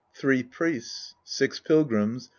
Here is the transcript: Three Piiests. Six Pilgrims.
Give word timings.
Three 0.15 0.41
Piiests. 0.41 1.13
Six 1.23 1.59
Pilgrims. 1.59 2.27